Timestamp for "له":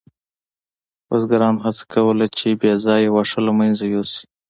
3.47-3.51